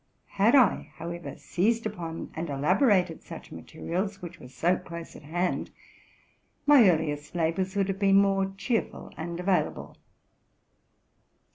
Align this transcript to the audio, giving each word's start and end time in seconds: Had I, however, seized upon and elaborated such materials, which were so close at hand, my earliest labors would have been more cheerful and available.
Had 0.41 0.55
I, 0.55 0.91
however, 0.95 1.37
seized 1.37 1.85
upon 1.85 2.31
and 2.33 2.49
elaborated 2.49 3.21
such 3.21 3.51
materials, 3.51 4.19
which 4.19 4.39
were 4.39 4.47
so 4.47 4.75
close 4.77 5.15
at 5.15 5.21
hand, 5.21 5.69
my 6.65 6.89
earliest 6.89 7.35
labors 7.35 7.75
would 7.75 7.87
have 7.87 7.99
been 7.99 8.15
more 8.15 8.51
cheerful 8.57 9.11
and 9.15 9.39
available. 9.39 9.95